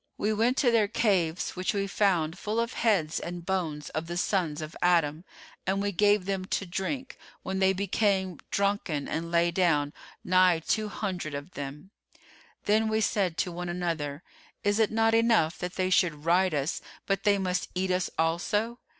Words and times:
We 0.17 0.33
went 0.33 0.57
to 0.57 0.71
their 0.71 0.87
caves 0.87 1.51
which 1.51 1.75
we 1.75 1.85
found 1.85 2.35
full 2.35 2.59
of 2.59 2.73
heads 2.73 3.19
and 3.19 3.45
bones 3.45 3.89
of 3.89 4.07
the 4.07 4.17
Sons 4.17 4.59
of 4.59 4.75
Adam, 4.81 5.23
and 5.67 5.79
we 5.79 5.91
gave 5.91 6.25
them 6.25 6.43
to 6.45 6.65
drink, 6.65 7.19
when 7.43 7.59
they 7.59 7.71
became 7.71 8.39
drunken 8.49 9.07
and 9.07 9.29
lay 9.31 9.51
down, 9.51 9.93
nigh 10.23 10.57
two 10.57 10.89
hundred 10.89 11.35
of 11.35 11.51
them. 11.51 11.91
Then 12.65 12.87
we 12.89 12.99
said 12.99 13.37
to 13.37 13.51
one 13.51 13.69
another, 13.69 14.23
'Is 14.63 14.79
it 14.79 14.89
not 14.89 15.13
enough 15.13 15.59
that 15.59 15.75
they 15.75 15.91
should 15.91 16.25
ride 16.25 16.55
us, 16.55 16.81
but 17.05 17.21
they 17.21 17.37
must 17.37 17.69
eat 17.75 17.91
us 17.91 18.09
also? 18.17 18.79